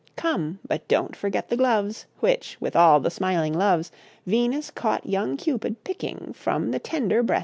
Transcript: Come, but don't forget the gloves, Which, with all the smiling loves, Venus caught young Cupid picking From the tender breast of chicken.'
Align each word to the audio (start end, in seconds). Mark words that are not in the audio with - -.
Come, 0.15 0.57
but 0.67 0.87
don't 0.87 1.15
forget 1.15 1.49
the 1.49 1.55
gloves, 1.57 2.07
Which, 2.21 2.57
with 2.59 2.75
all 2.75 2.99
the 2.99 3.11
smiling 3.11 3.53
loves, 3.53 3.91
Venus 4.25 4.71
caught 4.71 5.05
young 5.05 5.37
Cupid 5.37 5.83
picking 5.83 6.33
From 6.33 6.71
the 6.71 6.79
tender 6.79 7.21
breast 7.21 7.21
of 7.21 7.29
chicken.' 7.31 7.39